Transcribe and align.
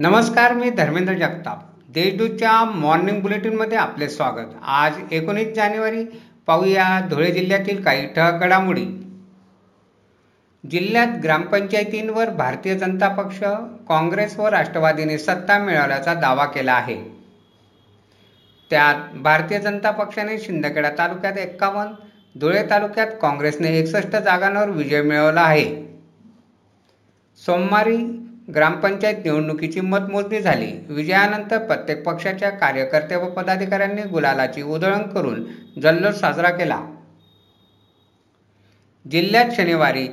नमस्कार 0.00 0.52
मी 0.54 0.68
धर्मेंद्र 0.70 1.12
जगताप. 1.12 1.62
देशदूतच्या 1.88 2.52
मॉर्निंग 2.64 3.20
बुलेटिनमध्ये 3.22 3.78
आपले 3.78 4.08
स्वागत. 4.08 4.50
आज 4.62 4.98
एकोणीस 5.10 5.48
जानेवारी 5.54 6.04
पाहूया 6.46 6.84
धुळे 7.10 7.30
जिल्ह्यातील 7.32 7.82
काही 7.82 8.06
ठळक 8.06 8.40
घडामोडी 8.40 8.84
जिल्ह्यात 10.64 11.18
ग्रामपंचायतींवर 11.22 12.30
भारतीय 12.30 12.74
जनता 12.74 13.08
पक्ष 13.08 13.38
काँग्रेस 13.88 14.38
व 14.38 14.46
राष्ट्रवादीने 14.46 15.18
सत्ता 15.18 15.58
मिळवल्याचा 15.58 16.14
दावा 16.14 16.44
केला 16.44 16.72
आहे. 16.72 16.96
त्यात 18.70 19.16
भारतीय 19.16 19.58
जनता 19.58 19.90
पक्षाने 19.90 20.38
शिंदखेडा 20.38 20.90
तालुक्यात 20.98 21.38
एक्कावन्न 21.38 21.92
धुळे 22.40 22.62
तालुक्यात 22.70 23.18
काँग्रेसने 23.22 23.76
एकसष्ट 23.78 24.16
जागांवर 24.16 24.70
विजय 24.70 25.02
मिळवला 25.02 25.40
आहे. 25.40 25.66
सोमवारी 27.46 27.98
ग्रामपंचायत 28.54 29.16
निवडणुकीची 29.24 29.80
मतमोजणी 29.80 30.40
झाली. 30.40 30.72
विजयानंतर 30.88 31.58
प्रत्येक 31.58 32.04
पक्षाच्या 32.04 32.50
कार्यकर्ते 32.50 33.16
व 33.16 33.28
पदाधिकाऱ्यांनी 33.28 34.02
गुलालाची 34.02 34.62
उधळण 34.62 35.02
करून 35.02 35.44
जल्लोष 35.82 36.14
साजरा 36.14 36.50
केला. 36.50 36.80
जिल्ह्यात 39.10 39.50
शनिवारी 39.56 40.06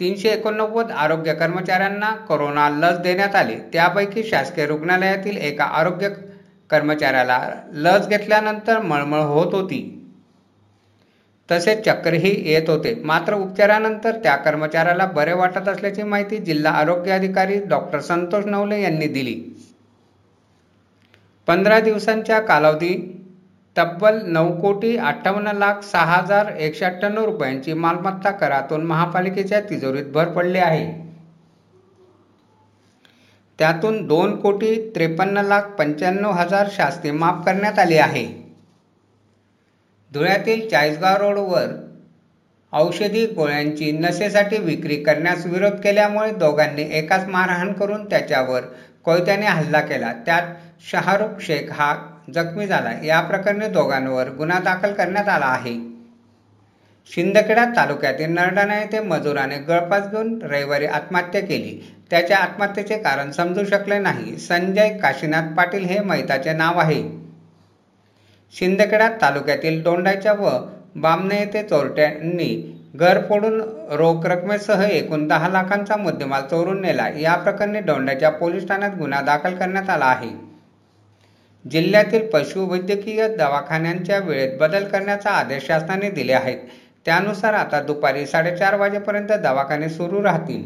तीनशे 0.00 0.28
एकोणनव्वद 0.28 0.90
आरोग्य 0.90 1.34
कर्मचाऱ्यांना 1.34 2.10
कोरोना 2.10 2.68
लस 2.68 2.98
देण्यात 2.98 3.34
आली. 3.34 3.54
त्यापैकी 3.72 4.22
शासकीय 4.24 4.66
रुग्णालयातील 4.66 5.36
एका 5.36 5.64
आरोग्य 5.64 6.08
कर्मचाऱ्याला 6.70 7.40
लस 7.72 8.08
घेतल्यानंतर 8.08 8.80
मळमळ 8.80 9.18
होत 9.18 9.54
होती. 9.54 10.01
तसेच 11.52 11.84
चक्करही 11.86 12.52
येत 12.52 12.68
होते. 12.70 12.94
मात्र 13.04 13.34
उपचारानंतर 13.34 14.16
त्या 14.16 14.36
कर्मचाऱ्याला 14.36 15.06
बरे 15.06 15.32
वाटत 15.32 15.68
असल्याची 15.68 16.02
माहिती 16.02 16.38
जिल्हा 16.38 16.72
आरोग्य 16.72 17.12
अधिकारी 17.12 17.58
डॉक्टर 17.60 18.00
संतोष 18.00 18.44
नवले 18.46 18.82
यांनी 18.82 19.06
दिली. 19.06 19.34
पंधरा 21.48 21.80
दिवसांच्या 21.80 22.40
कालावधी 22.40 23.18
तब्बल 23.76 24.18
नऊ 24.26 24.50
कोटी 24.60 24.96
अठ्ठावन्न 24.96 25.52
लाख 25.56 25.80
सहा 25.82 26.16
हजार 26.16 26.46
एकशे 26.46 26.84
अठ्ठ्याण्णव 26.84 27.24
रुपयांची 27.24 27.72
मालमत्ता 27.72 28.30
करातून 28.30 28.84
महापालिकेच्या 28.84 29.60
तिजोरीत 29.60 30.04
भर 30.04 30.28
पडली 30.28 30.58
आहे. 30.58 31.02
त्यातून 33.58 34.06
दोन 34.06 34.36
कोटी 34.36 34.74
त्रेपन्न 34.94 35.38
लाख 35.38 35.62
पंच्याण्णव 35.62 36.30
हजार 36.30 36.68
शास्ती 36.72 37.10
माफ 37.10 37.44
करण्यात 37.46 37.78
आली 37.78 37.96
आहे. 37.96 38.41
धुळ्यातील 40.14 40.68
चाळीसगाव 40.68 41.16
रोडवर 41.16 41.66
औषधी 42.72 43.26
गोळ्यांची 43.26 43.92
नशेसाठी 43.92 44.56
विक्री 44.56 44.96
करण्यास 44.96 45.46
विरोध 45.46 45.72
केल्यामुळे 45.72 46.30
दोघांनी 46.30 46.82
एकाच 46.82 47.28
मारहाण 47.28 47.72
करून 47.72 48.04
त्याच्यावर 48.10 48.60
कोयत्याने 49.04 49.46
हल्ला 49.46 49.80
केला. 49.80 50.12
त्यात 50.26 50.42
शाहरुख 50.90 51.40
शेख 51.40 51.72
हा 51.72 51.94
जखमी 52.34 52.66
झाला. 52.66 52.92
या 53.04 53.20
प्रकरणी 53.20 53.68
दोघांवर 53.68 54.30
गुन्हा 54.30 54.58
दाखल 54.58 54.92
करण्यात 54.92 55.28
आला 55.28 55.46
आहे. 55.46 55.74
शिंदखेडा 57.14 57.64
तालुक्यातील 57.64 58.30
नरडाणा 58.30 58.78
येथे 58.78 59.00
मजुराने 59.00 59.58
गळफास 59.58 60.10
घेऊन 60.10 60.38
रविवारी 60.42 60.86
आत्महत्या 60.86 61.40
केली. 61.40 61.96
त्याच्या 62.10 62.36
आत्महत्येचे 62.36 62.98
कारण 62.98 63.30
समजू 63.30 63.64
शकले 63.64 63.98
नाही. 63.98 64.38
संजय 64.38 64.98
काशीनाथ 64.98 65.56
पाटील 65.56 65.84
हे 65.84 65.98
मैताचे 65.98 66.52
नाव 66.52 66.78
आहे. 66.78 67.21
शिंदखेडा 68.58 69.08
तालुक्यातील 69.22 69.82
दोंडाच्या 69.82 70.32
व 70.32 70.50
बामणे 70.96 71.38
येथे 71.38 71.62
चोरट्यांनी 71.62 72.78
घर 72.94 73.20
फोडून 73.28 73.60
रोख 73.90 74.26
रकमेसह 74.26 74.82
एकूण 74.82 75.28
दहा 75.28 75.48
लाखांचा 75.48 75.96
मुद्देमाल 75.96 76.42
चोरून 76.42 76.80
नेला. 76.80 77.08
या 77.08 77.34
प्रकरणी 77.34 77.80
दोंडाच्या 77.80 78.30
पोलीस 78.30 78.68
ठाण्यात 78.68 78.90
गुन्हा 78.98 79.20
दाखल 79.20 79.54
करण्यात 79.54 79.90
आला 79.90 80.04
आहे. 80.04 80.28
जिल्ह्यातील 81.70 82.28
पशुवैद्यकीय 82.30 83.28
दवाखान्यांच्या 83.28 84.18
वेळेत 84.18 84.58
बदल 84.58 84.84
करण्याचा 84.84 85.30
आदेश 85.30 85.66
शासनाने 85.66 86.10
दिले 86.10 86.32
आहेत. 86.32 86.58
त्यानुसार 87.04 87.54
आता 87.54 87.82
दुपारी 87.82 88.26
साडेचार 88.26 88.74
वाजेपर्यंत 88.74 89.32
दवाखाने 89.32 89.88
सुरू 89.88 90.22
राहतील. 90.24 90.62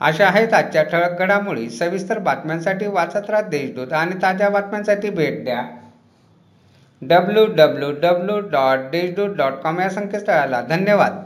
अशा 0.00 0.26
आहेत 0.26 0.54
आजच्या 0.54 0.82
ठळक 0.82 1.18
घडामोडी. 1.18 1.70
सविस्तर 1.70 2.18
बातम्यांसाठी 2.18 2.86
वाचत 2.86 3.30
राहा 3.30 3.42
देशदूत 3.42 3.92
आणि 3.92 4.22
ताज्या 4.22 4.48
बातम्यांसाठी 4.48 5.10
भेट 5.10 5.44
द्या. 5.44 5.64
W 7.02 7.46
W 7.46 7.90
W 7.92 8.38
dot 8.40 8.90
Deshdoot 8.92 9.36
dot 9.36 9.52
com 9.62 9.80
या 9.80 9.88
संकेतस्थळाला 9.90 10.60
धन्यवाद. 10.60 11.22